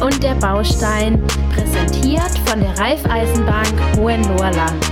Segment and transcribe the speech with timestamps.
[0.00, 4.82] Und der Baustein, präsentiert von der Raiffeisenbank Hohenlohrland.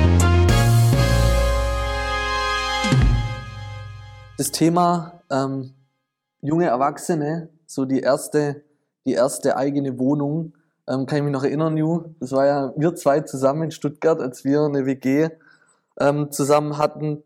[4.37, 5.73] Das Thema ähm,
[6.43, 8.63] junge Erwachsene, so die erste,
[9.07, 10.53] die erste eigene Wohnung,
[10.86, 12.14] ähm, kann ich mich noch erinnern, Ju.
[12.21, 15.31] Das war ja wir zwei zusammen in Stuttgart, als wir eine WG
[15.99, 17.22] ähm, zusammen hatten.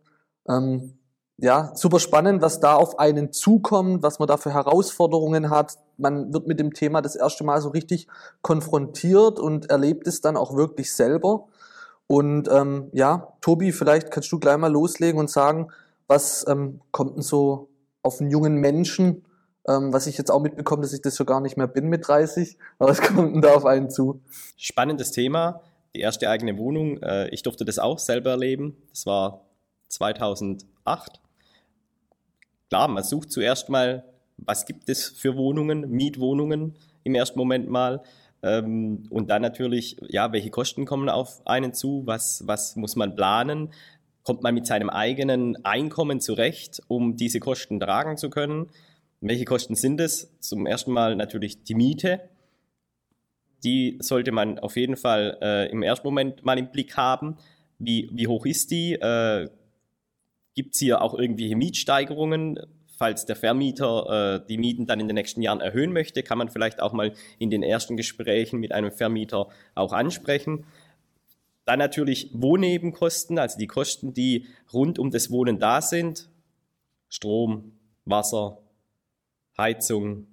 [0.49, 0.99] Ähm,
[1.43, 5.77] ja, super spannend, was da auf einen zukommt, was man da für Herausforderungen hat.
[5.97, 8.07] Man wird mit dem Thema das erste Mal so richtig
[8.43, 11.49] konfrontiert und erlebt es dann auch wirklich selber.
[12.07, 15.73] Und ähm, ja, Tobi, vielleicht kannst du gleich mal loslegen und sagen,
[16.07, 17.71] was ähm, kommt denn so
[18.05, 19.25] auf einen jungen Menschen,
[19.67, 22.07] ähm, was ich jetzt auch mitbekomme, dass ich das schon gar nicht mehr bin mit
[22.07, 24.21] 30, aber es kommt denn da auf einen zu?
[24.57, 25.61] Spannendes Thema,
[25.93, 27.03] die erste eigene Wohnung.
[27.03, 28.77] Äh, ich durfte das auch selber erleben.
[28.91, 29.41] Das war
[29.89, 31.22] 2008
[32.73, 34.03] klar, man sucht zuerst mal,
[34.39, 36.73] was gibt es für Wohnungen, Mietwohnungen
[37.05, 38.03] im ersten Moment mal.
[38.43, 43.15] Ähm, und dann natürlich, ja, welche Kosten kommen auf einen zu, was, was muss man
[43.15, 43.75] planen,
[44.23, 48.71] kommt man mit seinem eigenen Einkommen zurecht, um diese Kosten tragen zu können.
[49.21, 50.33] Welche Kosten sind es?
[50.41, 52.21] Zum ersten Mal natürlich die Miete.
[53.65, 57.37] Die sollte man auf jeden Fall äh, im ersten Moment mal im Blick haben.
[57.79, 58.95] Wie, wie hoch ist die?
[58.95, 59.51] Äh,
[60.55, 62.59] Gibt es hier auch irgendwelche Mietsteigerungen?
[62.99, 66.51] Falls der Vermieter äh, die Mieten dann in den nächsten Jahren erhöhen möchte, kann man
[66.51, 70.67] vielleicht auch mal in den ersten Gesprächen mit einem Vermieter auch ansprechen.
[71.65, 76.29] Dann natürlich Wohnnebenkosten, also die Kosten, die rund um das Wohnen da sind.
[77.09, 77.73] Strom,
[78.05, 78.59] Wasser,
[79.57, 80.27] Heizung,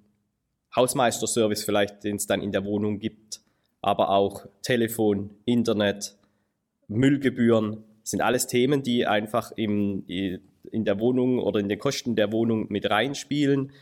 [0.74, 3.40] Hausmeisterservice vielleicht, den es dann in der Wohnung gibt,
[3.82, 6.16] aber auch Telefon, Internet,
[6.88, 12.32] Müllgebühren, sind alles Themen, die einfach im, in der Wohnung oder in den Kosten der
[12.32, 13.72] Wohnung mit reinspielen.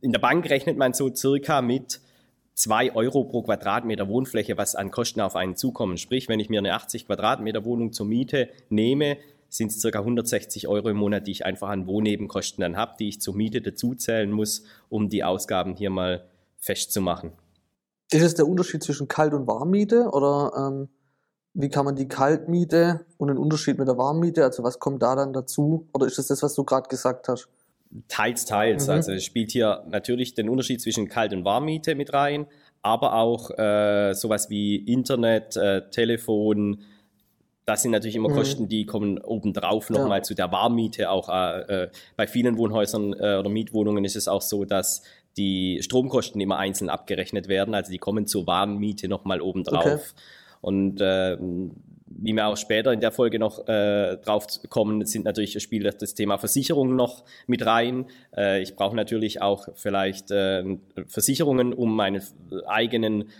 [0.00, 2.00] In der Bank rechnet man so circa mit
[2.54, 5.96] 2 Euro pro Quadratmeter Wohnfläche, was an Kosten auf einen zukommen.
[5.96, 9.16] Sprich, wenn ich mir eine 80 Quadratmeter Wohnung zur Miete nehme,
[9.48, 13.08] sind es circa 160 Euro im Monat, die ich einfach an Wohnnebenkosten dann habe, die
[13.08, 16.26] ich zur Miete dazuzählen muss, um die Ausgaben hier mal
[16.58, 17.32] festzumachen.
[18.10, 20.88] Ist es der Unterschied zwischen Kalt- und Warmmiete oder ähm,
[21.54, 25.14] wie kann man die Kaltmiete und den Unterschied mit der Warmmiete, also was kommt da
[25.14, 25.86] dann dazu?
[25.92, 27.48] Oder ist das das, was du gerade gesagt hast?
[28.08, 28.86] Teils, teils.
[28.86, 28.92] Mhm.
[28.92, 32.46] Also es spielt hier natürlich den Unterschied zwischen Kalt- und Warmmiete mit rein,
[32.80, 36.78] aber auch äh, sowas wie Internet, äh, Telefon,
[37.64, 38.34] das sind natürlich immer mhm.
[38.34, 40.22] Kosten, die kommen obendrauf nochmal ja.
[40.22, 41.10] zu der Warmmiete.
[41.10, 45.02] Auch äh, äh, bei vielen Wohnhäusern äh, oder Mietwohnungen ist es auch so, dass
[45.36, 47.74] die Stromkosten immer einzeln abgerechnet werden.
[47.74, 49.84] Also die kommen zur Warmmiete nochmal obendrauf.
[49.84, 50.22] Okay.
[50.62, 51.36] Und äh,
[52.18, 56.14] wie wir auch später in der Folge noch äh, drauf kommen, sind natürlich spielt das
[56.14, 58.06] Thema Versicherung noch mit rein.
[58.34, 60.78] Äh, ich brauche natürlich auch vielleicht äh,
[61.08, 62.22] Versicherungen, um meine
[62.66, 63.30] eigenen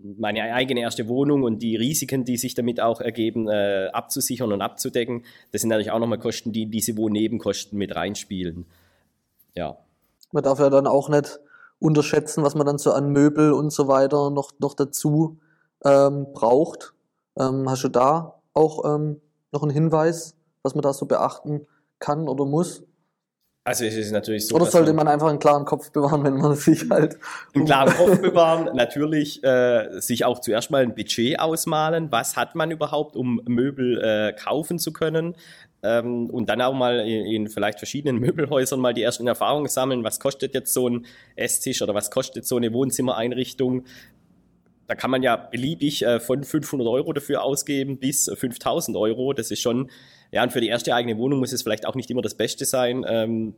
[0.00, 4.62] meine eigene erste Wohnung und die Risiken, die sich damit auch ergeben, äh, abzusichern und
[4.62, 5.24] abzudecken.
[5.50, 8.66] Das sind natürlich auch nochmal Kosten, die diese Wohnnebenkosten mit reinspielen.
[9.56, 9.76] Ja.
[10.30, 11.40] Man darf ja dann auch nicht
[11.80, 15.40] unterschätzen, was man dann so an Möbel und so weiter noch, noch dazu
[15.84, 16.94] ähm, braucht.
[17.38, 19.20] Ähm, hast du da auch ähm,
[19.52, 21.66] noch einen Hinweis, was man da so beachten
[21.98, 22.82] kann oder muss?
[23.68, 24.54] Also es ist natürlich so.
[24.54, 27.18] Oder sollte man, man, einfach einen klaren Kopf bewahren, wenn man sich halt.
[27.54, 32.10] Einen klaren Kopf bewahren, natürlich äh, sich auch zuerst mal ein Budget ausmalen.
[32.10, 35.36] Was hat man überhaupt, um Möbel äh, kaufen zu können?
[35.82, 40.02] Ähm, und dann auch mal in, in, vielleicht verschiedenen Möbelhäusern mal die ersten Erfahrungen sammeln.
[40.02, 41.04] Was kostet jetzt so ein
[41.36, 43.84] Esstisch oder was kostet so eine Wohnzimmereinrichtung?
[44.88, 49.34] Da kann man ja beliebig äh, von 500 Euro dafür ausgeben bis 5000 Euro.
[49.34, 49.90] Das ist schon,
[50.32, 52.64] ja, und für die erste eigene Wohnung muss es vielleicht auch nicht immer das Beste
[52.64, 53.54] sein, ähm,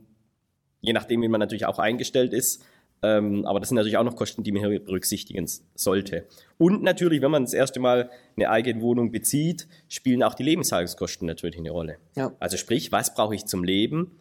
[0.81, 2.63] je nachdem, wie man natürlich auch eingestellt ist.
[3.01, 6.27] Ähm, aber das sind natürlich auch noch Kosten, die man hier berücksichtigen sollte.
[6.57, 11.25] Und natürlich, wenn man das erste Mal eine eigene Wohnung bezieht, spielen auch die Lebenshaltungskosten
[11.25, 11.97] natürlich eine Rolle.
[12.15, 12.35] Ja.
[12.39, 14.19] Also sprich, was brauche ich zum Leben?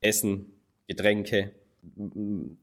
[0.00, 0.46] Essen,
[0.88, 1.52] Getränke,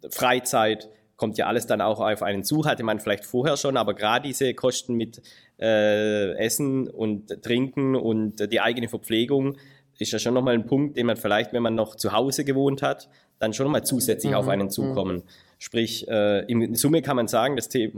[0.09, 0.89] Freizeit,
[1.19, 4.27] kommt ja alles dann auch auf einen zu, hatte man vielleicht vorher schon, aber gerade
[4.27, 5.21] diese Kosten mit
[5.60, 9.57] äh, Essen und Trinken und die eigene Verpflegung
[10.00, 12.81] ist ja schon nochmal ein Punkt, den man vielleicht, wenn man noch zu Hause gewohnt
[12.81, 14.38] hat, dann schon nochmal zusätzlich mhm.
[14.38, 15.18] auf einen zukommen.
[15.18, 15.24] Mhm.
[15.57, 17.92] Sprich, äh, in Summe kann man sagen, dass die,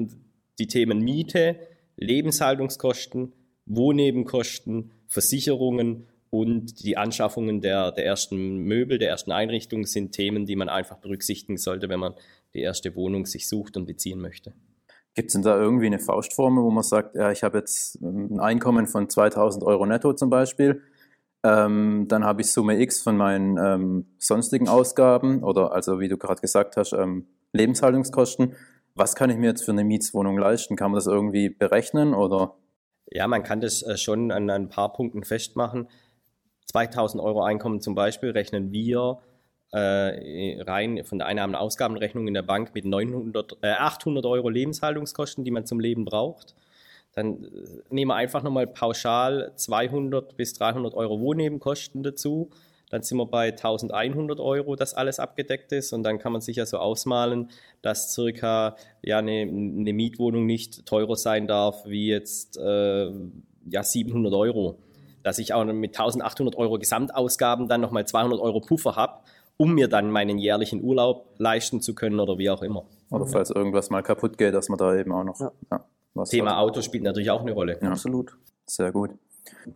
[0.57, 1.57] die Themen Miete,
[1.97, 3.33] Lebenshaltungskosten,
[3.67, 10.55] Wohnnebenkosten, Versicherungen und die Anschaffungen der, der ersten Möbel, der ersten Einrichtungen sind Themen, die
[10.55, 12.15] man einfach berücksichtigen sollte, wenn man
[12.53, 14.53] die erste Wohnung sich sucht und beziehen möchte.
[15.13, 18.39] Gibt es denn da irgendwie eine Faustformel, wo man sagt, ja, ich habe jetzt ein
[18.39, 20.81] Einkommen von 2000 Euro netto zum Beispiel,
[21.43, 26.17] ähm, dann habe ich Summe X von meinen ähm, sonstigen Ausgaben oder also wie du
[26.17, 28.55] gerade gesagt hast, ähm, Lebenshaltungskosten.
[28.93, 30.75] Was kann ich mir jetzt für eine Mietswohnung leisten?
[30.75, 32.55] Kann man das irgendwie berechnen oder?
[33.09, 35.89] Ja, man kann das äh, schon an ein paar Punkten festmachen.
[36.71, 39.19] 2000 Euro Einkommen zum Beispiel rechnen wir
[39.71, 44.49] äh, rein von der Einnahmen- und Ausgabenrechnung in der Bank mit 900, äh, 800 Euro
[44.49, 46.55] Lebenshaltungskosten, die man zum Leben braucht.
[47.13, 47.47] Dann äh,
[47.89, 52.49] nehmen wir einfach nochmal pauschal 200 bis 300 Euro Wohnnebenkosten dazu.
[52.89, 55.93] Dann sind wir bei 1100 Euro, dass alles abgedeckt ist.
[55.93, 57.49] Und dann kann man sich ja so ausmalen,
[57.81, 63.09] dass circa ja, eine, eine Mietwohnung nicht teurer sein darf wie jetzt äh,
[63.69, 64.77] ja, 700 Euro.
[65.23, 69.21] Dass ich auch mit 1800 Euro Gesamtausgaben dann nochmal 200 Euro Puffer habe,
[69.61, 72.83] um mir dann meinen jährlichen Urlaub leisten zu können oder wie auch immer.
[73.11, 75.51] Oder falls irgendwas mal kaputt geht, dass man da eben auch noch Ja.
[75.71, 75.85] ja,
[76.15, 76.57] was Thema hat.
[76.57, 77.77] Auto spielt natürlich auch eine Rolle.
[77.79, 77.89] Ja.
[77.91, 78.35] Absolut.
[78.65, 79.11] Sehr gut.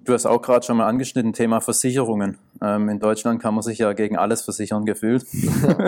[0.03, 2.37] Du hast auch gerade schon mal angeschnitten, Thema Versicherungen.
[2.61, 5.25] Ähm, in Deutschland kann man sich ja gegen alles versichern gefühlt.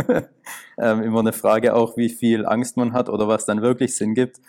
[0.78, 4.14] ähm, immer eine Frage auch, wie viel Angst man hat oder was dann wirklich Sinn
[4.14, 4.40] gibt.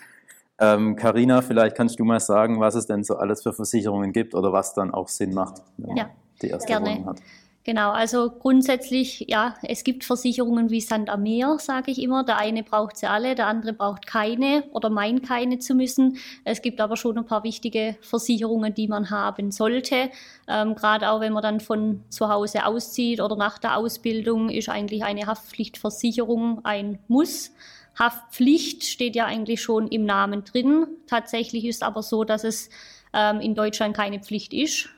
[0.59, 4.35] Ähm, Carina, vielleicht kannst du mal sagen, was es denn so alles für Versicherungen gibt
[4.35, 6.09] oder was dann auch Sinn macht, wenn man Ja,
[6.41, 6.89] die erste gerne.
[6.89, 7.21] Wohnung hat.
[7.69, 12.23] Genau, also grundsätzlich, ja, es gibt Versicherungen wie Sand am Meer, sage ich immer.
[12.23, 16.17] Der eine braucht sie alle, der andere braucht keine oder meint keine zu müssen.
[16.45, 20.09] Es gibt aber schon ein paar wichtige Versicherungen, die man haben sollte.
[20.47, 24.67] Ähm, Gerade auch wenn man dann von zu Hause auszieht oder nach der Ausbildung, ist
[24.67, 27.51] eigentlich eine Haftpflichtversicherung ein Muss.
[27.99, 30.87] Haftpflicht steht ja eigentlich schon im Namen drin.
[31.05, 32.71] Tatsächlich ist aber so, dass es
[33.13, 34.89] ähm, in Deutschland keine Pflicht ist.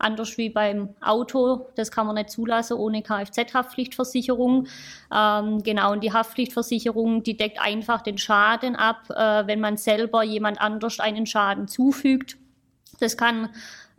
[0.00, 4.66] Anders wie beim Auto, das kann man nicht zulassen ohne Kfz-Haftpflichtversicherung.
[5.14, 10.22] Ähm, genau, und die Haftpflichtversicherung, die deckt einfach den Schaden ab, äh, wenn man selber
[10.22, 12.36] jemand anders einen Schaden zufügt.
[12.98, 13.50] Das kann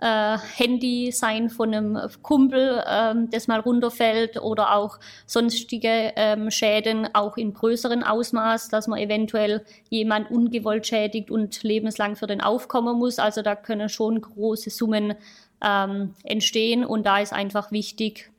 [0.01, 7.07] äh, Handy sein von einem Kumpel, ähm, das mal runterfällt oder auch sonstige ähm, Schäden,
[7.13, 12.98] auch in größeren Ausmaß, dass man eventuell jemand ungewollt schädigt und lebenslang für den aufkommen
[12.98, 13.19] muss.
[13.19, 15.13] Also da können schon große Summen
[15.63, 18.31] ähm, entstehen und da ist einfach wichtig,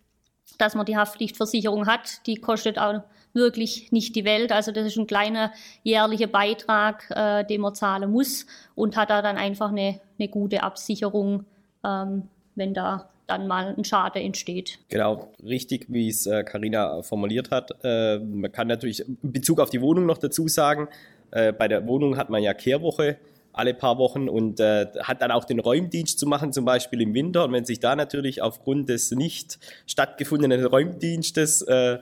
[0.59, 2.27] dass man die Haftpflichtversicherung hat.
[2.27, 3.03] Die kostet auch
[3.33, 4.53] wirklich nicht die Welt.
[4.53, 5.53] Also das ist ein kleiner
[5.83, 10.63] jährlicher Beitrag, äh, den man zahlen muss und hat da dann einfach eine, eine gute
[10.63, 11.45] Absicherung,
[11.85, 14.79] ähm, wenn da dann mal ein Schaden entsteht.
[14.89, 17.71] Genau, richtig, wie es äh, Carina formuliert hat.
[17.83, 20.89] Äh, man kann natürlich in Bezug auf die Wohnung noch dazu sagen,
[21.31, 23.17] äh, bei der Wohnung hat man ja Kehrwoche
[23.53, 27.15] alle paar Wochen und äh, hat dann auch den Räumdienst zu machen, zum Beispiel im
[27.15, 27.45] Winter.
[27.45, 31.99] Und wenn sich da natürlich aufgrund des nicht stattgefundenen Räumdienstes, äh,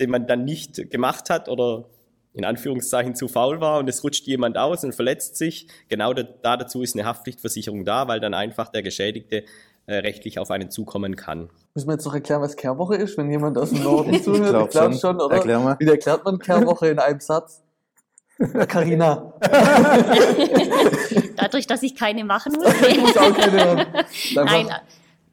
[0.00, 1.84] den man dann nicht gemacht hat oder
[2.32, 6.22] in Anführungszeichen zu faul war und es rutscht jemand aus und verletzt sich, genau da,
[6.22, 9.44] da dazu ist eine Haftpflichtversicherung da, weil dann einfach der Geschädigte
[9.86, 11.50] äh, rechtlich auf einen zukommen kann.
[11.74, 14.50] Müssen wir jetzt noch erklären, was Kehrwoche ist, wenn jemand aus dem Norden zuhört?
[14.50, 15.00] glaub ich glaube schon.
[15.00, 15.36] schon, oder?
[15.36, 15.76] Erklär mal.
[15.78, 17.62] Wie erklärt man Kehrwoche in einem Satz?
[18.68, 19.34] Carina.
[21.36, 22.72] Dadurch, dass ich keine machen muss.
[22.72, 23.86] Keine.
[24.34, 24.68] Nein,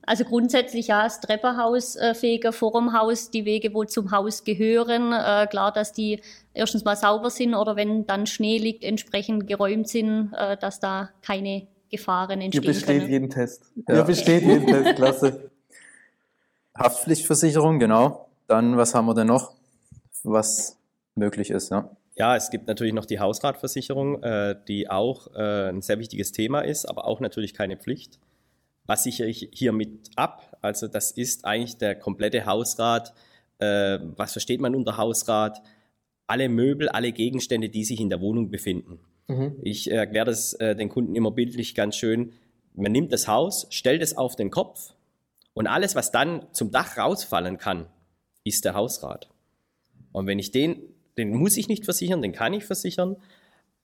[0.08, 4.46] also grundsätzlich ja, das Treppenhaus äh, fegen vor dem Haus, die Wege, wo zum Haus
[4.46, 5.12] gehören.
[5.12, 6.22] Äh, klar, dass die
[6.54, 11.10] erstens mal sauber sind oder wenn dann Schnee liegt, entsprechend geräumt sind, äh, dass da
[11.22, 13.12] keine Gefahren Ihr entstehen besteht können.
[13.12, 13.64] jeden Test.
[13.88, 13.96] Ja.
[13.96, 15.52] Ihr besteht jeden Test, klasse.
[16.78, 18.30] Haftpflichtversicherung, genau.
[18.48, 19.54] Dann, was haben wir denn noch,
[20.24, 20.78] was
[21.16, 21.90] möglich ist, ja?
[22.18, 26.62] Ja, es gibt natürlich noch die Hausratversicherung, äh, die auch äh, ein sehr wichtiges Thema
[26.62, 28.20] ist, aber auch natürlich keine Pflicht.
[28.88, 30.58] Was sichere ich hiermit ab?
[30.62, 33.14] Also das ist eigentlich der komplette Hausrat.
[33.60, 35.62] Äh, was versteht man unter Hausrat?
[36.26, 39.00] Alle Möbel, alle Gegenstände, die sich in der Wohnung befinden.
[39.28, 39.58] Mhm.
[39.62, 42.34] Ich erkläre das den Kunden immer bildlich ganz schön.
[42.74, 44.94] Man nimmt das Haus, stellt es auf den Kopf
[45.58, 47.88] und alles, was dann zum Dach rausfallen kann,
[48.44, 49.28] ist der Hausrat.
[50.12, 50.82] Und wenn ich den,
[51.18, 53.18] den muss ich nicht versichern, den kann ich versichern,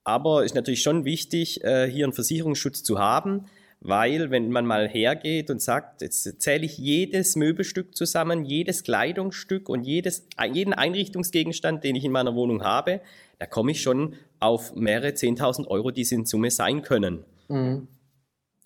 [0.03, 3.45] aber ist natürlich schon wichtig, äh, hier einen Versicherungsschutz zu haben,
[3.79, 9.67] weil wenn man mal hergeht und sagt, jetzt zähle ich jedes Möbelstück zusammen, jedes Kleidungsstück
[9.67, 13.01] und jedes, jeden Einrichtungsgegenstand, den ich in meiner Wohnung habe,
[13.39, 17.25] da komme ich schon auf mehrere 10.000 Euro, die es in Summe sein können.
[17.49, 17.87] Mhm.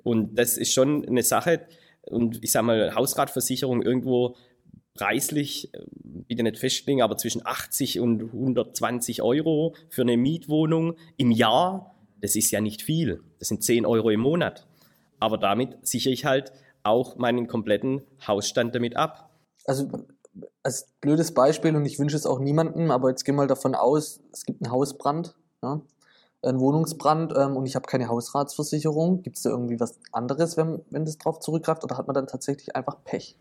[0.03, 1.61] Und das ist schon eine Sache,
[2.03, 4.35] und ich sage mal, Hausratversicherung irgendwo
[4.97, 11.31] preislich, äh, bitte nicht festlegen, aber zwischen 80 und 120 Euro für eine Mietwohnung im
[11.31, 13.23] Jahr, das ist ja nicht viel.
[13.39, 14.67] Das sind 10 Euro im Monat.
[15.19, 16.51] Aber damit sichere ich halt
[16.83, 19.29] auch meinen kompletten Hausstand damit ab.
[19.65, 19.87] Also
[20.63, 23.75] als blödes Beispiel, und ich wünsche es auch niemandem, aber jetzt gehen wir mal davon
[23.75, 25.81] aus, es gibt einen Hausbrand, ja,
[26.43, 29.23] einen Wohnungsbrand ähm, und ich habe keine Hausratsversicherung.
[29.23, 32.27] Gibt es da irgendwie was anderes, wenn, wenn das drauf zurückgreift, oder hat man dann
[32.27, 33.37] tatsächlich einfach Pech?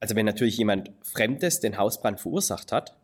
[0.00, 2.96] Also wenn natürlich jemand Fremdes den Hausbrand verursacht hat,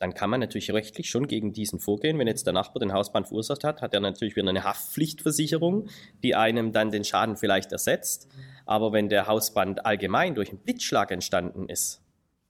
[0.00, 2.18] dann kann man natürlich rechtlich schon gegen diesen vorgehen.
[2.18, 5.88] Wenn jetzt der Nachbar den Hausbrand verursacht hat, hat er natürlich wieder eine Haftpflichtversicherung,
[6.22, 8.28] die einem dann den Schaden vielleicht ersetzt.
[8.66, 12.02] Aber wenn der Hausbrand allgemein durch einen Blitzschlag entstanden ist,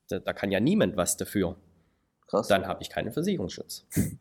[0.09, 1.57] da, da kann ja niemand was dafür.
[2.27, 2.49] Krass.
[2.49, 3.87] Dann habe ich keinen Versicherungsschutz.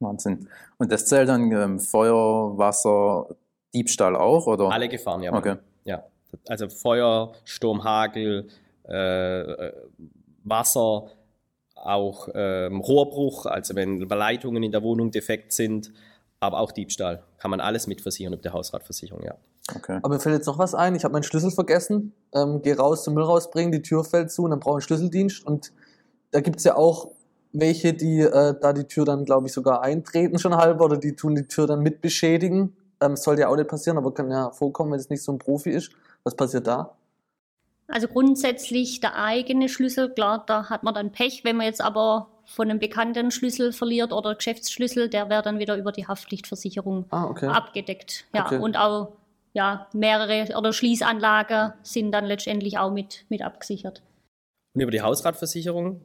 [0.00, 0.48] Wahnsinn.
[0.76, 3.36] Und das zählt dann ähm, Feuer, Wasser,
[3.72, 4.70] Diebstahl auch, oder?
[4.70, 5.32] Alle Gefahren, ja.
[5.32, 5.56] Okay.
[5.84, 6.04] Ja.
[6.48, 8.48] Also Feuer, Sturm, Hagel,
[8.88, 9.72] äh, äh,
[10.44, 11.08] Wasser,
[11.74, 15.92] auch ähm, Rohrbruch, also wenn Leitungen in der Wohnung defekt sind,
[16.40, 17.22] aber auch Diebstahl.
[17.38, 19.34] Kann man alles mitversichern über die Hausratversicherung, ja.
[19.74, 19.98] Okay.
[20.02, 20.94] Aber mir fällt jetzt noch was ein.
[20.94, 22.12] Ich habe meinen Schlüssel vergessen.
[22.34, 24.98] Ähm, Gehe raus zum Müll rausbringen, die Tür fällt zu und dann brauche ich einen
[24.98, 25.46] Schlüsseldienst.
[25.46, 25.72] Und
[26.32, 27.12] da gibt es ja auch
[27.52, 31.16] welche, die äh, da die Tür dann, glaube ich, sogar eintreten schon halb oder die
[31.16, 32.76] tun die Tür dann mit beschädigen.
[33.00, 35.38] Ähm, sollte ja auch nicht passieren, aber kann ja vorkommen, wenn es nicht so ein
[35.38, 35.90] Profi ist.
[36.24, 36.94] Was passiert da?
[37.86, 41.44] Also grundsätzlich der eigene Schlüssel, klar, da hat man dann Pech.
[41.44, 45.76] Wenn man jetzt aber von einem bekannten Schlüssel verliert oder Geschäftsschlüssel, der wäre dann wieder
[45.76, 47.46] über die Haftpflichtversicherung Ah, okay.
[47.46, 48.24] abgedeckt.
[48.34, 48.58] Ja, Okay.
[48.58, 49.12] und auch
[49.52, 54.02] ja, mehrere oder Schließanlagen sind dann letztendlich auch mit, mit abgesichert.
[54.74, 56.00] Und über die Hausratversicherung,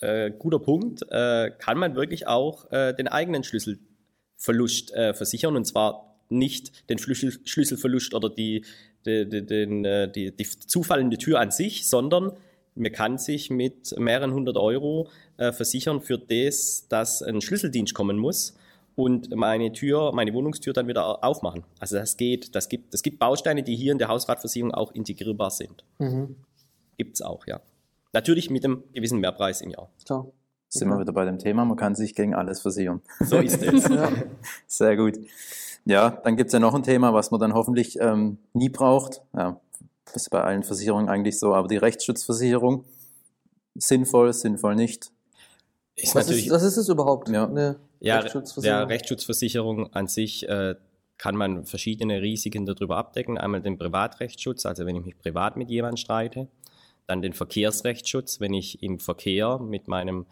[0.00, 5.64] äh, guter Punkt, äh, kann man wirklich auch äh, den eigenen Schlüsselverlust äh, versichern und
[5.64, 8.64] zwar nicht den Schlüssel, Schlüsselverlust oder die,
[9.06, 12.32] den, äh, die, die zufallende Tür an sich, sondern
[12.74, 18.18] man kann sich mit mehreren hundert Euro äh, versichern für das, dass ein Schlüsseldienst kommen
[18.18, 18.56] muss
[18.96, 21.64] und meine Tür, meine Wohnungstür dann wieder au- aufmachen.
[21.78, 25.50] Also das geht, das gibt, es gibt Bausteine, die hier in der Hausratversicherung auch integrierbar
[25.50, 25.84] sind.
[25.98, 26.36] Mhm.
[26.98, 27.60] Gibt's auch, ja.
[28.12, 29.90] Natürlich mit einem gewissen Mehrpreis im Jahr.
[30.04, 30.26] Klar.
[30.68, 33.00] Sind wir wieder bei dem Thema, man kann sich gegen alles versichern.
[33.20, 33.88] So ist es.
[33.88, 34.10] Ja.
[34.66, 35.18] Sehr gut.
[35.84, 39.22] Ja, dann gibt's ja noch ein Thema, was man dann hoffentlich ähm, nie braucht.
[39.36, 39.60] Ja,
[40.06, 42.84] das ist bei allen Versicherungen eigentlich so, aber die Rechtsschutzversicherung,
[43.74, 45.10] sinnvoll, sinnvoll nicht.
[45.96, 47.28] Ist Was ist, was ist es überhaupt?
[47.28, 47.46] Ja.
[47.46, 48.78] Eine ja, Rechtsschutzversicherung?
[48.80, 50.74] der Rechtsschutzversicherung an sich äh,
[51.18, 53.38] kann man verschiedene Risiken darüber abdecken.
[53.38, 56.48] Einmal den Privatrechtsschutz, also wenn ich mich privat mit jemandem streite.
[57.06, 60.26] Dann den Verkehrsrechtsschutz, wenn ich im Verkehr mit meinem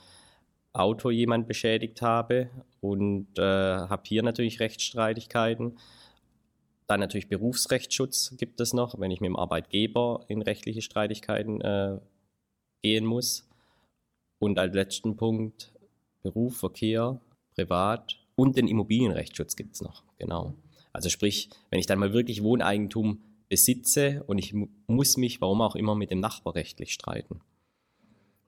[0.72, 2.48] Auto jemand beschädigt habe
[2.80, 5.78] und äh, habe hier natürlich Rechtsstreitigkeiten.
[6.86, 11.98] Dann natürlich Berufsrechtsschutz gibt es noch, wenn ich mit dem Arbeitgeber in rechtliche Streitigkeiten äh,
[12.82, 13.48] gehen muss.
[14.38, 15.72] Und als letzten Punkt
[16.22, 17.20] Beruf, Verkehr,
[17.54, 20.02] Privat und den Immobilienrechtsschutz gibt es noch.
[20.18, 20.54] Genau.
[20.92, 25.60] Also sprich, wenn ich dann mal wirklich Wohneigentum besitze und ich mu muss mich, warum
[25.60, 27.40] auch immer, mit dem Nachbar rechtlich streiten.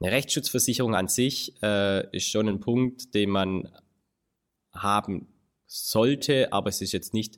[0.01, 3.69] Eine Rechtsschutzversicherung an sich äh, ist schon ein Punkt, den man
[4.73, 5.29] haben
[5.67, 7.37] sollte, aber es ist jetzt nicht,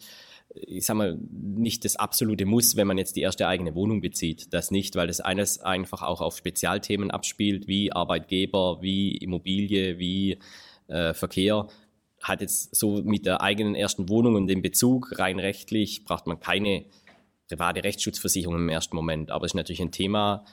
[0.54, 4.52] ich sag mal, nicht das absolute Muss, wenn man jetzt die erste eigene Wohnung bezieht.
[4.52, 10.38] Das nicht, weil das eines einfach auch auf Spezialthemen abspielt, wie Arbeitgeber, wie Immobilie, wie
[10.88, 11.68] äh, Verkehr.
[12.22, 16.40] Hat jetzt so mit der eigenen ersten Wohnung und dem Bezug rein rechtlich braucht man
[16.40, 16.86] keine
[17.48, 19.30] private Rechtsschutzversicherung im ersten Moment.
[19.30, 20.44] Aber es ist natürlich ein Thema,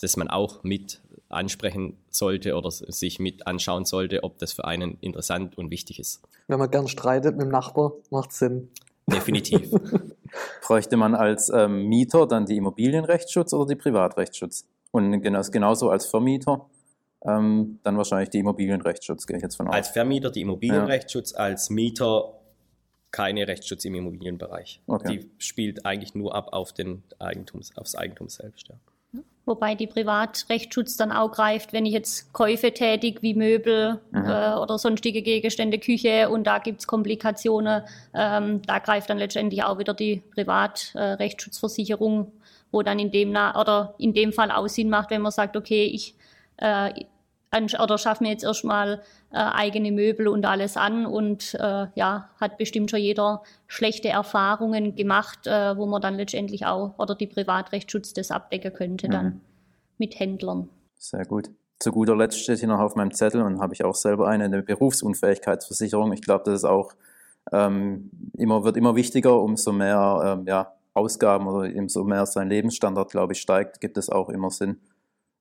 [0.00, 1.01] das man auch mit
[1.32, 6.22] ansprechen sollte oder sich mit anschauen sollte, ob das für einen interessant und wichtig ist.
[6.48, 8.68] Wenn man gern streitet mit dem Nachbar, macht Sinn.
[9.06, 9.70] Definitiv.
[10.66, 14.66] Bräuchte man als ähm, Mieter dann die Immobilienrechtsschutz oder die Privatrechtsschutz?
[14.90, 16.66] Und genau, genauso als Vermieter
[17.24, 19.74] ähm, dann wahrscheinlich die Immobilienrechtsschutz, gehe ich jetzt von aus.
[19.74, 22.34] als Vermieter die Immobilienrechtsschutz, als Mieter
[23.10, 24.80] keine Rechtsschutz im Immobilienbereich.
[24.86, 25.18] Okay.
[25.18, 28.68] Die spielt eigentlich nur ab auf den Eigentums, aufs Eigentum selbst.
[28.68, 28.74] Ja.
[29.44, 34.24] Wobei die Privatrechtsschutz dann auch greift, wenn ich jetzt Käufe tätig, wie Möbel Mhm.
[34.24, 37.82] äh, oder sonstige Gegenstände, Küche und da gibt's Komplikationen.
[38.14, 42.30] Ähm, da greift dann letztendlich auch wieder die Privatrechtsschutzversicherung,
[42.70, 45.56] wo dann in dem, na oder in dem Fall auch Sinn macht, wenn man sagt,
[45.56, 46.14] okay, ich
[46.58, 47.04] äh,
[47.54, 52.56] oder schaffe mir jetzt erstmal äh, eigene Möbel und alles an und äh, ja, hat
[52.56, 58.14] bestimmt schon jeder schlechte Erfahrungen gemacht, äh, wo man dann letztendlich auch oder die Privatrechtsschutz
[58.14, 59.40] das abdecken könnte dann Mhm.
[59.98, 60.68] mit Händlern.
[60.98, 61.50] Sehr gut.
[61.78, 64.44] Zu guter Letzt steht hier noch auf meinem Zettel und habe ich auch selber eine,
[64.44, 66.12] eine Berufsunfähigkeitsversicherung.
[66.12, 66.92] Ich glaube, das ist auch
[67.52, 73.10] ähm, immer, wird immer wichtiger, umso mehr ähm, ja, Ausgaben oder umso mehr sein Lebensstandard,
[73.10, 74.78] glaube ich, steigt, gibt es auch immer Sinn.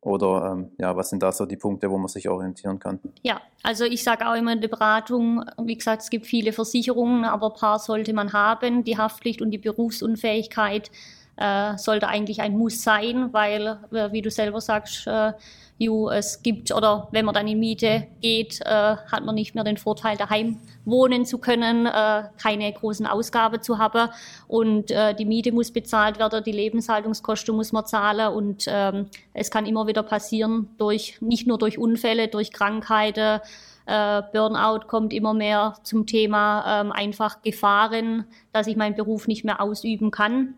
[0.02, 3.00] Oder ähm, ja, was sind da so die Punkte, wo man sich orientieren kann?
[3.22, 7.24] Ja, also ich sage auch immer in der Beratung, wie gesagt, es gibt viele Versicherungen,
[7.24, 8.84] aber ein paar sollte man haben.
[8.84, 10.90] Die Haftpflicht und die Berufsunfähigkeit
[11.38, 15.34] äh, sollte eigentlich ein Muss sein, weil, äh, wie du selber sagst, äh,
[15.82, 19.64] Ju, es gibt, oder wenn man dann in Miete geht, äh, hat man nicht mehr
[19.64, 24.12] den Vorteil, daheim wohnen zu können, äh, keine großen Ausgaben zu haben
[24.48, 29.50] und äh, die Miete muss bezahlt werden, die Lebenshaltungskosten muss man zahlen und ähm, es
[29.50, 33.40] kann immer wieder passieren, durch, nicht nur durch Unfälle, durch Krankheiten,
[33.88, 39.46] äh, Burnout kommt immer mehr zum Thema ähm, einfach Gefahren, dass ich meinen Beruf nicht
[39.46, 40.54] mehr ausüben kann.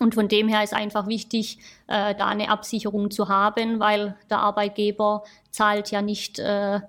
[0.00, 4.38] Und von dem her ist einfach wichtig, äh, da eine Absicherung zu haben, weil der
[4.38, 6.80] Arbeitgeber zahlt ja nicht äh,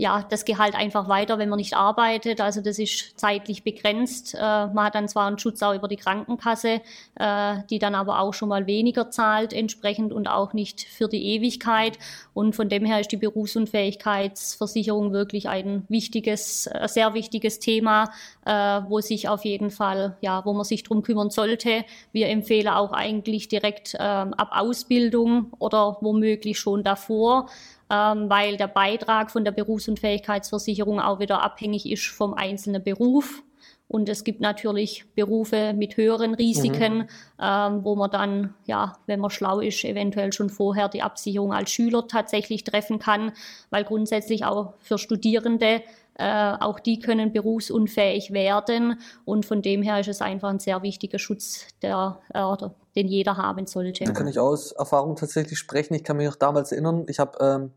[0.00, 2.40] ja, das Gehalt einfach weiter, wenn man nicht arbeitet.
[2.40, 4.34] Also das ist zeitlich begrenzt.
[4.34, 6.80] Äh, man hat dann zwar einen Schutz auch über die Krankenkasse,
[7.16, 11.22] äh, die dann aber auch schon mal weniger zahlt entsprechend und auch nicht für die
[11.34, 11.98] Ewigkeit.
[12.40, 18.10] Und von dem her ist die Berufsunfähigkeitsversicherung wirklich ein wichtiges, äh, sehr wichtiges Thema,
[18.46, 21.84] äh, wo sich auf jeden Fall, ja, wo man sich drum kümmern sollte.
[22.12, 27.50] Wir empfehlen auch eigentlich direkt ähm, ab Ausbildung oder womöglich schon davor
[27.90, 33.42] ähm, weil der Beitrag von der Berufsunfähigkeitsversicherung auch wieder abhängig ist vom einzelnen Beruf.
[33.90, 37.06] Und es gibt natürlich Berufe mit höheren Risiken, mhm.
[37.40, 41.72] ähm, wo man dann, ja, wenn man schlau ist, eventuell schon vorher die Absicherung als
[41.72, 43.32] Schüler tatsächlich treffen kann,
[43.70, 45.82] weil grundsätzlich auch für Studierende
[46.14, 49.00] äh, auch die können berufsunfähig werden.
[49.24, 53.38] Und von dem her ist es einfach ein sehr wichtiger Schutz, der, äh, den jeder
[53.38, 54.04] haben sollte.
[54.04, 55.94] Da kann ich aus Erfahrung tatsächlich sprechen.
[55.94, 57.72] Ich kann mich auch damals erinnern, ich habe ähm,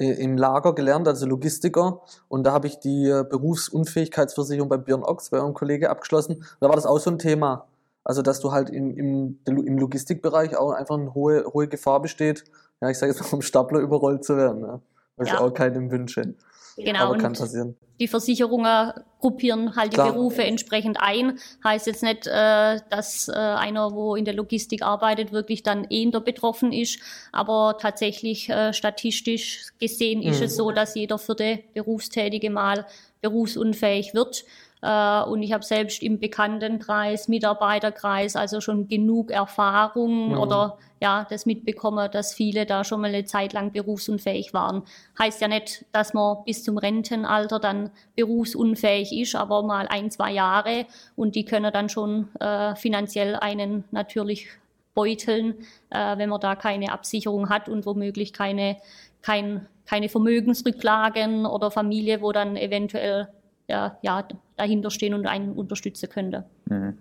[0.00, 2.00] im Lager gelernt, also Logistiker.
[2.28, 6.44] Und da habe ich die äh, Berufsunfähigkeitsversicherung bei Björn Ochs, bei eurem Kollege, abgeschlossen.
[6.60, 7.66] Da war das auch so ein Thema.
[8.02, 12.44] Also, dass du halt im, im, im Logistikbereich auch einfach eine hohe, hohe Gefahr besteht,
[12.80, 14.62] ja, ich sage jetzt mal, vom Stapler überrollt zu werden.
[14.62, 14.80] Ja.
[15.16, 15.34] Was ja.
[15.34, 16.34] ich auch keinem wünsche.
[16.76, 17.10] Genau.
[17.10, 17.76] Aber kann passieren.
[17.98, 20.08] Die Versicherungen gruppieren halt Klar.
[20.08, 21.38] die Berufe entsprechend ein.
[21.62, 26.20] Heißt jetzt nicht, äh, dass äh, einer, wo in der Logistik arbeitet, wirklich dann eher
[26.20, 27.00] betroffen ist.
[27.32, 30.46] Aber tatsächlich äh, statistisch gesehen ist mhm.
[30.46, 32.86] es so, dass jeder vierte Berufstätige mal
[33.20, 34.44] berufsunfähig wird.
[34.82, 40.38] Äh, und ich habe selbst im Bekanntenkreis, Mitarbeiterkreis, also schon genug Erfahrung mhm.
[40.38, 44.82] oder ja, das mitbekommen, dass viele da schon mal eine Zeit lang berufsunfähig waren.
[45.18, 50.32] Heißt ja nicht, dass man bis zum Rentenalter dann berufsunfähig ist, aber mal ein, zwei
[50.32, 54.48] Jahre und die können dann schon äh, finanziell einen natürlich
[54.94, 55.54] beuteln,
[55.90, 58.76] äh, wenn man da keine Absicherung hat und womöglich keine,
[59.22, 63.28] kein, keine Vermögensrücklagen oder Familie, wo dann eventuell
[63.70, 66.44] ja, ja, dahinter stehen und einen unterstützen könnte.
[66.66, 66.98] Mhm.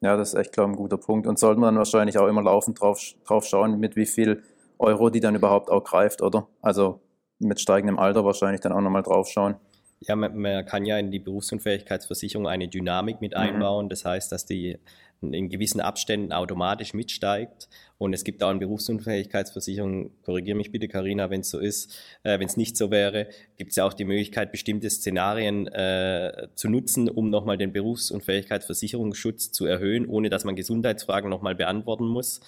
[0.00, 1.26] Ja, das ist echt, glaube ich, ein guter Punkt.
[1.26, 4.42] Und sollte man dann wahrscheinlich auch immer laufend drauf, drauf schauen, mit wie viel
[4.78, 6.46] Euro die dann überhaupt auch greift, oder?
[6.62, 7.00] Also
[7.40, 9.56] mit steigendem Alter wahrscheinlich dann auch nochmal drauf schauen.
[10.00, 13.38] Ja, man, man, kann ja in die Berufsunfähigkeitsversicherung eine Dynamik mit mhm.
[13.38, 13.86] einbauen.
[13.86, 13.90] Mhm.
[13.90, 14.78] Das heißt, dass die
[15.20, 17.68] in gewissen Abständen automatisch mitsteigt.
[17.98, 22.38] Und es gibt auch eine Berufsunfähigkeitsversicherung, korrigiere mich bitte, Karina, wenn es so ist, äh,
[22.38, 26.68] wenn es nicht so wäre, gibt es ja auch die Möglichkeit, bestimmte Szenarien äh, zu
[26.68, 32.40] nutzen, um nochmal den Berufsunfähigkeitsversicherungsschutz zu erhöhen, ohne dass man Gesundheitsfragen nochmal beantworten muss.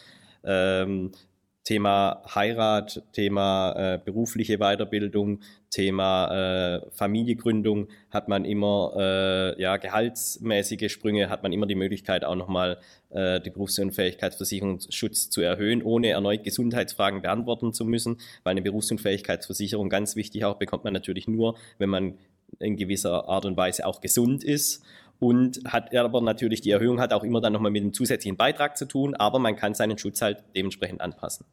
[0.45, 1.11] Ähm,
[1.65, 10.91] Thema Heirat, Thema äh, berufliche Weiterbildung, Thema äh, Familiegründung hat man immer, äh, ja, gehaltsmäßige
[10.91, 12.79] Sprünge, hat man immer die Möglichkeit, auch nochmal
[13.11, 20.17] äh, die Berufsunfähigkeitsversicherungsschutz zu erhöhen, ohne erneut Gesundheitsfragen beantworten zu müssen, weil eine Berufsunfähigkeitsversicherung ganz
[20.17, 22.19] wichtig auch bekommt man natürlich nur, wenn man
[22.59, 24.83] in gewisser Art und Weise auch gesund ist
[25.21, 28.77] und hat aber natürlich die Erhöhung hat auch immer dann nochmal mit einem zusätzlichen Beitrag
[28.77, 31.47] zu tun, aber man kann seinen Schutz halt dementsprechend anpassen.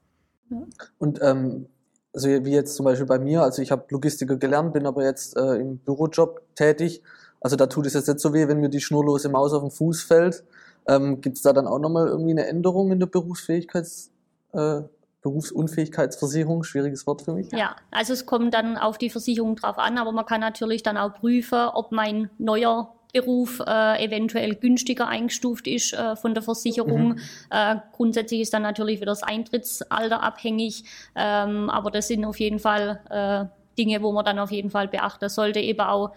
[0.98, 1.68] Und ähm,
[2.14, 5.38] also wie jetzt zum Beispiel bei mir, also ich habe Logistiker gelernt, bin aber jetzt
[5.38, 7.04] äh, im Bürojob tätig.
[7.42, 9.72] Also da tut es jetzt nicht so weh, wenn mir die schnurlose Maus auf den
[9.72, 10.44] Fuß fällt.
[10.88, 14.12] Ähm, Gibt es da dann auch nochmal irgendwie eine Änderung in der Berufsfähigkeits,
[14.54, 14.82] äh,
[15.22, 16.64] Berufsunfähigkeitsversicherung?
[16.64, 17.52] Schwieriges Wort für mich.
[17.52, 20.98] Ja, also es kommt dann auf die Versicherung drauf an, aber man kann natürlich dann
[20.98, 27.10] auch prüfen, ob mein neuer Beruf äh, eventuell günstiger eingestuft ist äh, von der Versicherung.
[27.10, 27.20] Mhm.
[27.50, 30.84] Äh, grundsätzlich ist dann natürlich wieder das Eintrittsalter abhängig,
[31.16, 33.46] ähm, aber das sind auf jeden Fall äh,
[33.78, 36.12] Dinge, wo man dann auf jeden Fall beachten sollte, eben auch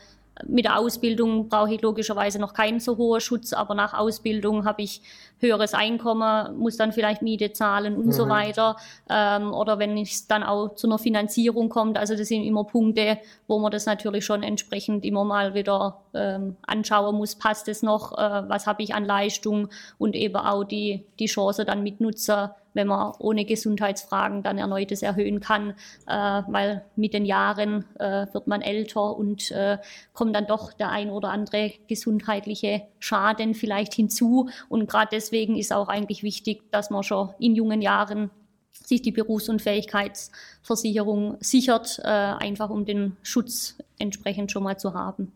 [0.47, 4.83] mit der Ausbildung brauche ich logischerweise noch keinen so hohen Schutz, aber nach Ausbildung habe
[4.83, 5.03] ich
[5.41, 8.13] höheres Einkommen, muss dann vielleicht Miete zahlen und mhm.
[8.13, 8.77] so weiter.
[9.09, 13.19] Ähm, oder wenn es dann auch zu einer Finanzierung kommt, also das sind immer Punkte,
[13.47, 18.13] wo man das natürlich schon entsprechend immer mal wieder ähm, anschauen muss, passt es noch,
[18.13, 22.87] äh, was habe ich an Leistung und eben auch die, die Chance dann mitnutzen, wenn
[22.87, 25.71] man ohne Gesundheitsfragen dann erneut das erhöhen kann,
[26.07, 29.79] äh, weil mit den Jahren äh, wird man älter und äh,
[30.13, 34.49] kommt dann doch der ein oder andere gesundheitliche Schaden vielleicht hinzu.
[34.69, 38.31] Und gerade deswegen ist auch eigentlich wichtig, dass man schon in jungen Jahren
[38.73, 45.33] sich die Berufsunfähigkeitsversicherung sichert, äh, einfach um den Schutz entsprechend schon mal zu haben.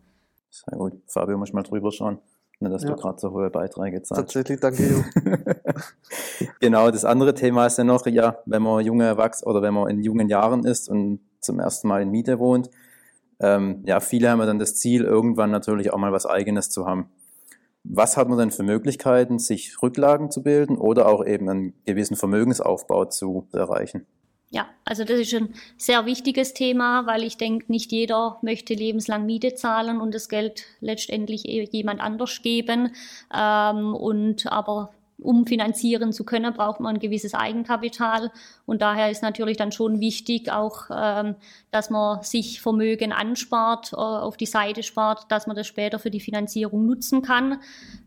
[0.49, 0.93] Sehr gut.
[1.07, 2.19] Fabio, muss mal drüber schauen.
[2.69, 2.95] Nicht, dass ja.
[2.95, 4.21] du gerade so hohe Beiträge zahlst.
[4.21, 5.03] Tatsächlich, danke, Jo.
[6.59, 9.89] genau, das andere Thema ist ja noch, ja, wenn man junge Erwachsene oder wenn man
[9.89, 12.69] in jungen Jahren ist und zum ersten Mal in Miete wohnt,
[13.39, 16.85] ähm, ja, viele haben ja dann das Ziel, irgendwann natürlich auch mal was Eigenes zu
[16.85, 17.09] haben.
[17.83, 22.15] Was hat man denn für Möglichkeiten, sich Rücklagen zu bilden oder auch eben einen gewissen
[22.15, 24.07] Vermögensaufbau zu erreichen?
[24.51, 29.25] Ja, also das ist ein sehr wichtiges Thema, weil ich denke, nicht jeder möchte lebenslang
[29.25, 32.95] Miete zahlen und das Geld letztendlich jemand anders geben.
[33.35, 38.31] Ähm, und aber um finanzieren zu können, braucht man ein gewisses Eigenkapital.
[38.65, 41.35] Und daher ist natürlich dann schon wichtig, auch, ähm,
[41.71, 46.09] dass man sich Vermögen anspart, äh, auf die Seite spart, dass man das später für
[46.09, 47.59] die Finanzierung nutzen kann.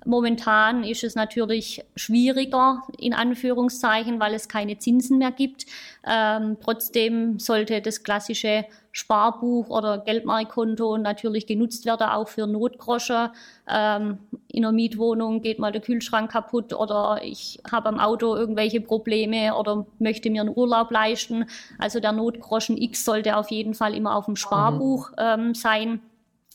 [0.05, 5.67] Momentan ist es natürlich schwieriger, in Anführungszeichen, weil es keine Zinsen mehr gibt.
[6.07, 8.65] Ähm, trotzdem sollte das klassische
[8.99, 13.29] Sparbuch oder Geldmarktkonto natürlich genutzt werden, auch für Notgroschen.
[13.69, 14.19] Ähm,
[14.49, 19.55] in einer Mietwohnung geht mal der Kühlschrank kaputt oder ich habe am Auto irgendwelche Probleme
[19.55, 21.45] oder möchte mir einen Urlaub leisten.
[21.79, 26.01] Also der Notgroschen X sollte auf jeden Fall immer auf dem Sparbuch ähm, sein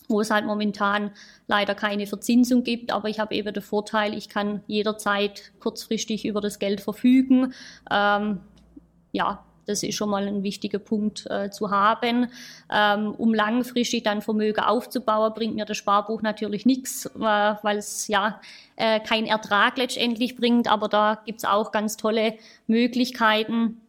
[0.09, 1.11] wo es halt momentan
[1.47, 2.91] leider keine Verzinsung gibt.
[2.91, 7.53] Aber ich habe eben den Vorteil, ich kann jederzeit kurzfristig über das Geld verfügen.
[7.89, 8.39] Ähm,
[9.11, 12.27] ja, das ist schon mal ein wichtiger Punkt äh, zu haben.
[12.71, 18.07] Ähm, um langfristig dann Vermögen aufzubauen, bringt mir das Sparbuch natürlich nichts, äh, weil es
[18.07, 18.41] ja
[18.75, 20.69] äh, keinen Ertrag letztendlich bringt.
[20.69, 22.35] Aber da gibt's auch ganz tolle
[22.67, 23.79] Möglichkeiten,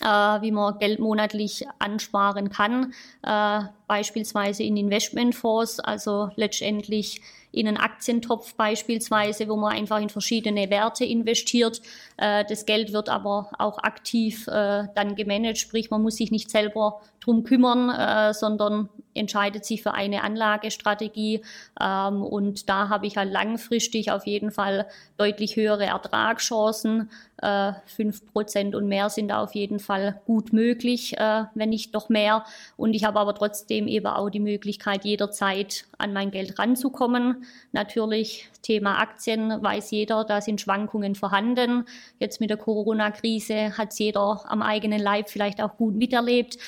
[0.00, 7.20] wie man Geld monatlich ansparen kann, äh, beispielsweise in Investmentfonds, also letztendlich
[7.52, 11.82] in einen Aktientopf beispielsweise, wo man einfach in verschiedene Werte investiert.
[12.16, 16.50] Äh, das Geld wird aber auch aktiv äh, dann gemanagt, sprich man muss sich nicht
[16.50, 21.42] selber drum kümmern, äh, sondern entscheidet sich für eine Anlagestrategie.
[21.80, 27.10] Ähm, und da habe ich halt langfristig auf jeden Fall deutlich höhere Ertragschancen.
[27.86, 31.16] Fünf Prozent und mehr sind da auf jeden Fall gut möglich,
[31.54, 32.44] wenn nicht noch mehr.
[32.76, 37.46] Und ich habe aber trotzdem eben auch die Möglichkeit, jederzeit an mein Geld ranzukommen.
[37.72, 41.86] Natürlich Thema Aktien weiß jeder, da sind Schwankungen vorhanden.
[42.18, 46.58] Jetzt mit der Corona-Krise hat es jeder am eigenen Leib vielleicht auch gut miterlebt.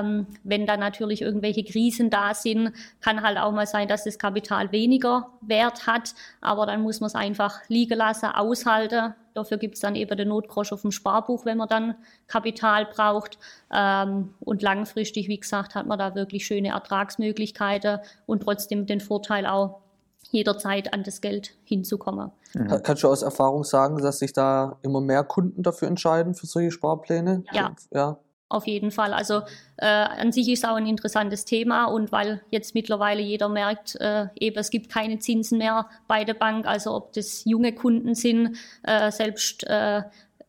[0.00, 4.18] Ähm, wenn da natürlich irgendwelche Krisen da sind, kann halt auch mal sein, dass das
[4.18, 6.14] Kapital weniger Wert hat.
[6.40, 9.14] Aber dann muss man es einfach liegen lassen, aushalten.
[9.34, 11.94] Dafür gibt es dann eben den Notgrosch auf dem Sparbuch, wenn man dann
[12.26, 13.38] Kapital braucht.
[13.72, 19.46] Ähm, und langfristig, wie gesagt, hat man da wirklich schöne Ertragsmöglichkeiten und trotzdem den Vorteil
[19.46, 19.80] auch,
[20.30, 22.30] jederzeit an das Geld hinzukommen.
[22.54, 22.82] Mhm.
[22.82, 26.70] Kannst du aus Erfahrung sagen, dass sich da immer mehr Kunden dafür entscheiden für solche
[26.70, 27.44] Sparpläne?
[27.52, 27.74] Ja.
[27.92, 28.18] ja.
[28.48, 29.12] Auf jeden Fall.
[29.12, 29.42] Also
[29.76, 34.26] äh, an sich ist auch ein interessantes Thema und weil jetzt mittlerweile jeder merkt, äh,
[34.38, 38.56] eben es gibt keine Zinsen mehr bei der Bank, also ob das junge Kunden sind,
[38.84, 40.02] äh, selbst äh,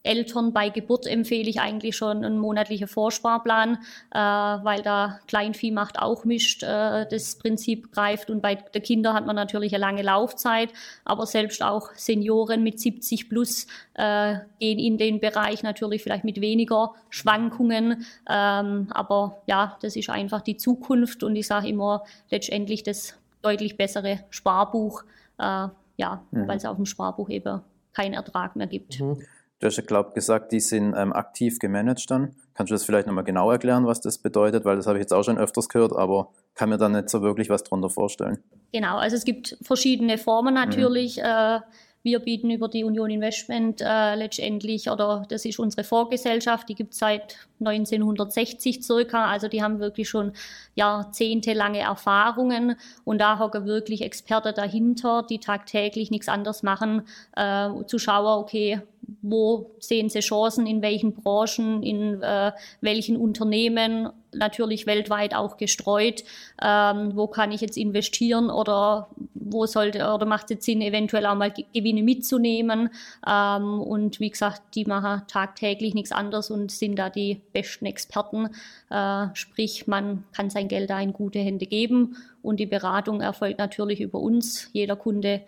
[0.04, 3.78] Eltern bei Geburt empfehle ich eigentlich schon einen monatlichen Vorsparplan,
[4.12, 8.30] äh, weil da Kleinviehmacht auch mischt, äh, das Prinzip greift.
[8.30, 10.70] Und bei den Kindern hat man natürlich eine lange Laufzeit,
[11.04, 16.42] aber selbst auch Senioren mit 70 plus äh, gehen in den Bereich natürlich vielleicht mit
[16.42, 18.06] weniger Schwankungen.
[18.30, 23.78] Ähm, aber ja, das ist einfach die Zukunft und ich sage immer letztendlich das deutlich
[23.78, 25.04] bessere Sparbuch,
[25.38, 26.48] äh, ja, mhm.
[26.48, 27.62] weil es auf dem Sparbuch eben
[27.94, 29.00] keinen Ertrag mehr gibt.
[29.00, 29.18] Mhm.
[29.60, 32.36] Du hast ja, glaube gesagt, die sind ähm, aktiv gemanagt dann.
[32.54, 34.66] Kannst du das vielleicht nochmal genau erklären, was das bedeutet?
[34.66, 37.22] Weil das habe ich jetzt auch schon öfters gehört, aber kann mir da nicht so
[37.22, 38.38] wirklich was drunter vorstellen.
[38.72, 41.18] Genau, also es gibt verschiedene Formen natürlich.
[41.18, 41.24] Mhm.
[41.24, 41.60] Äh,
[42.08, 46.94] wir bieten über die Union Investment äh, letztendlich, oder das ist unsere Vorgesellschaft, die gibt
[46.94, 50.32] es seit 1960 circa, also die haben wirklich schon
[50.76, 57.02] jahrzehntelange Erfahrungen und da hocken wirklich Experten dahinter, die tagtäglich nichts anderes machen,
[57.36, 58.80] äh, zu schauen, okay,
[59.22, 66.24] wo sehen Sie Chancen, in welchen Branchen, in äh, welchen Unternehmen, natürlich weltweit auch gestreut,
[66.62, 71.36] ähm, wo kann ich jetzt investieren oder wo sollte oder macht es Sinn, eventuell auch
[71.36, 72.90] mal Gewinne mitzunehmen.
[73.28, 78.50] Ähm, und wie gesagt, die machen tagtäglich nichts anderes und sind da die besten Experten.
[78.90, 83.60] Äh, sprich, man kann sein Geld da in gute Hände geben und die Beratung erfolgt
[83.60, 84.70] natürlich über uns.
[84.74, 85.42] Jeder Kunde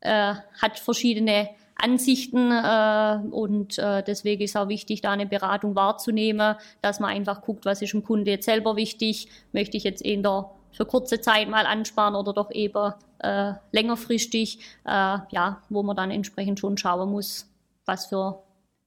[0.00, 1.50] äh, hat verschiedene
[1.82, 7.42] Ansichten äh, und äh, deswegen ist auch wichtig, da eine Beratung wahrzunehmen, dass man einfach
[7.42, 11.48] guckt, was ist dem Kunde jetzt selber wichtig, möchte ich jetzt eher für kurze Zeit
[11.48, 17.10] mal ansparen oder doch eben äh, längerfristig, äh, ja, wo man dann entsprechend schon schauen
[17.10, 17.46] muss,
[17.86, 18.42] was für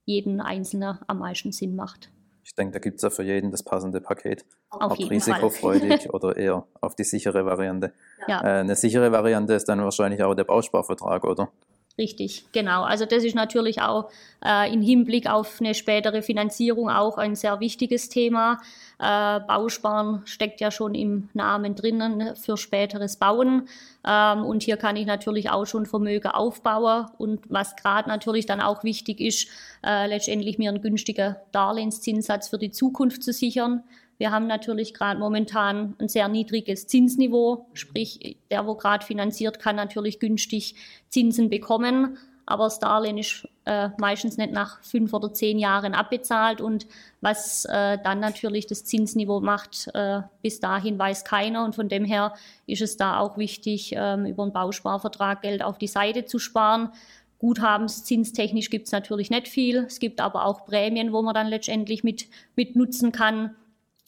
[0.06, 2.10] jeden Einzelnen am meisten Sinn macht.
[2.46, 4.46] Ich denke, da gibt es ja für jeden das passende Paket.
[4.70, 7.94] Auf ob risikofreudig oder eher auf die sichere Variante.
[8.28, 8.42] Ja.
[8.42, 11.50] Äh, eine sichere Variante ist dann wahrscheinlich auch der Bausparvertrag, oder?
[11.96, 12.82] Richtig, genau.
[12.82, 14.10] Also das ist natürlich auch
[14.44, 18.58] äh, im Hinblick auf eine spätere Finanzierung auch ein sehr wichtiges Thema.
[18.98, 23.68] Äh, Bausparen steckt ja schon im Namen drinnen für späteres Bauen.
[24.04, 27.12] Ähm, und hier kann ich natürlich auch schon Vermögen aufbauen.
[27.20, 29.48] Und was gerade natürlich dann auch wichtig ist,
[29.86, 33.84] äh, letztendlich mir einen günstigen Darlehenszinssatz für die Zukunft zu sichern.
[34.24, 39.76] Wir haben natürlich gerade momentan ein sehr niedriges Zinsniveau, sprich der, wo gerade finanziert, kann
[39.76, 40.76] natürlich günstig
[41.10, 46.62] Zinsen bekommen, aber das Darlehen ist äh, meistens nicht nach fünf oder zehn Jahren abbezahlt
[46.62, 46.88] und
[47.20, 52.06] was äh, dann natürlich das Zinsniveau macht, äh, bis dahin weiß keiner und von dem
[52.06, 52.34] her
[52.66, 56.92] ist es da auch wichtig, ähm, über einen Bausparvertrag Geld auf die Seite zu sparen.
[57.40, 59.80] Guthabenszinstechnisch gibt es natürlich nicht viel.
[59.80, 63.54] Es gibt aber auch Prämien, wo man dann letztendlich mit, mit nutzen kann.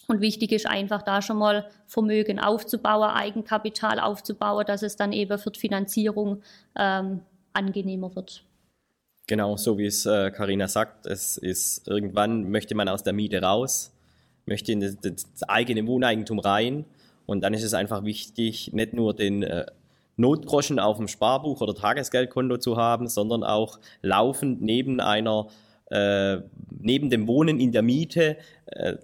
[0.08, 5.38] Und wichtig ist einfach da schon mal Vermögen aufzubauen, Eigenkapital aufzubauen, dass es dann eben
[5.40, 6.42] für die Finanzierung
[6.78, 7.22] ähm,
[7.54, 8.44] angenehmer wird.
[9.28, 13.42] Genau, so wie es Karina äh, sagt, es ist irgendwann möchte man aus der Miete
[13.42, 13.92] raus,
[14.46, 16.86] möchte in das, das, eigene Wohneigentum rein
[17.26, 19.66] und dann ist es einfach wichtig, nicht nur den äh,
[20.16, 25.48] Notgroschen auf dem Sparbuch oder Tagesgeldkonto zu haben, sondern auch laufend neben einer
[25.90, 28.38] äh, neben dem Wohnen in der Miete
[28.68, 28.96] äh,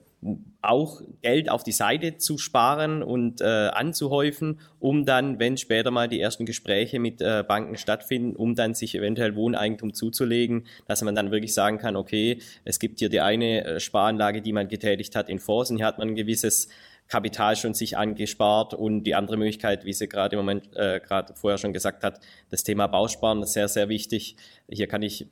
[0.62, 6.08] auch Geld auf die Seite zu sparen und äh, anzuhäufen, um dann, wenn später mal
[6.08, 11.16] die ersten Gespräche mit äh, Banken stattfinden, um dann sich eventuell Wohneigentum zuzulegen, dass man
[11.16, 15.16] dann wirklich sagen kann, okay, es gibt hier die eine äh, Sparanlage, die man getätigt
[15.16, 16.68] hat in Fonds und hier hat man ein gewisses
[17.08, 21.34] Kapital schon sich angespart und die andere Möglichkeit, wie sie gerade im Moment äh, gerade
[21.34, 24.38] vorher schon gesagt hat, das Thema Bausparen ist sehr, sehr wichtig.
[24.70, 25.28] Hier kann ich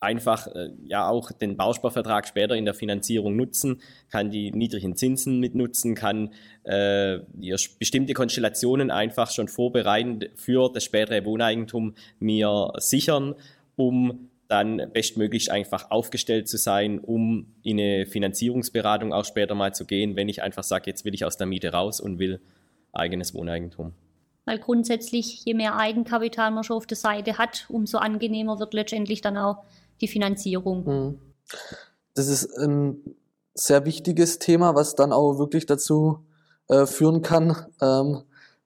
[0.00, 3.80] einfach äh, ja auch den Bausparvertrag später in der Finanzierung nutzen,
[4.10, 6.30] kann die niedrigen Zinsen mitnutzen, kann
[6.64, 7.18] äh,
[7.78, 13.34] bestimmte Konstellationen einfach schon vorbereiten für das spätere Wohneigentum mir sichern,
[13.76, 19.84] um dann bestmöglich einfach aufgestellt zu sein, um in eine Finanzierungsberatung auch später mal zu
[19.84, 22.40] gehen, wenn ich einfach sage, jetzt will ich aus der Miete raus und will
[22.92, 23.92] eigenes Wohneigentum.
[24.46, 29.20] Weil grundsätzlich, je mehr Eigenkapital man schon auf der Seite hat, umso angenehmer wird letztendlich
[29.20, 29.64] dann auch
[30.00, 30.84] die Finanzierung.
[30.84, 31.18] Mhm.
[32.14, 33.16] Das ist ein
[33.54, 36.20] sehr wichtiges Thema, was dann auch wirklich dazu
[36.68, 38.22] äh, führen kann, ähm,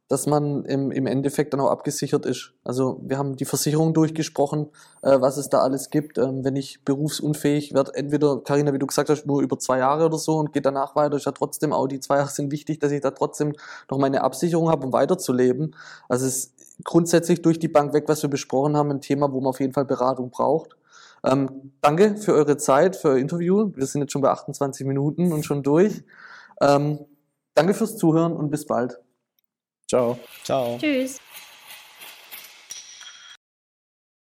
[0.08, 2.52] dass man im, im Endeffekt dann auch abgesichert ist.
[2.64, 4.68] Also wir haben die Versicherung durchgesprochen,
[5.00, 6.18] äh, was es da alles gibt.
[6.18, 10.04] Ähm, wenn ich berufsunfähig werde, entweder, Karina, wie du gesagt hast, nur über zwei Jahre
[10.04, 12.78] oder so und geht danach weiter, ist ja trotzdem auch die zwei Jahre sind wichtig,
[12.80, 13.54] dass ich da trotzdem
[13.90, 15.74] noch meine Absicherung habe, um weiterzuleben.
[16.08, 19.40] Also es ist grundsätzlich durch die Bank weg, was wir besprochen haben, ein Thema, wo
[19.40, 20.76] man auf jeden Fall Beratung braucht.
[21.24, 23.70] Ähm, danke für eure Zeit, für euer Interview.
[23.74, 26.02] Wir sind jetzt schon bei 28 Minuten und schon durch.
[26.60, 26.98] Ähm,
[27.54, 29.00] danke fürs Zuhören und bis bald.
[29.88, 30.18] Ciao.
[30.42, 30.78] Ciao.
[30.78, 31.20] Tschüss.